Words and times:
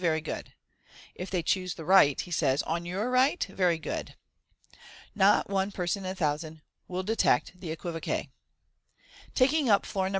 Very 0.01 0.21
good!" 0.21 0.53
If 1.13 1.29
they 1.29 1.43
choose" 1.43 1.75
the 1.75 1.85
right," 1.85 2.19
he 2.19 2.31
says," 2.31 2.63
On 2.63 2.87
your 2.87 3.11
right? 3.11 3.43
Very 3.51 3.77
good!" 3.77 4.15
Not 5.23 5.47
one 5.47 5.71
person 5.71 6.05
in 6.05 6.11
a 6.13 6.15
thousand 6.15 6.63
will 6.87 7.03
detect 7.03 7.59
the 7.59 7.69
equivoque. 7.69 8.29
Taking 9.35 9.69
up 9.69 9.85
florin 9.85 10.09
No. 10.09 10.09